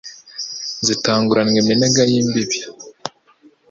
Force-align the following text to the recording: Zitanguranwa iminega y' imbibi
Zitanguranwa 0.85 1.57
iminega 1.63 2.01
y' 2.11 2.17
imbibi 2.21 2.59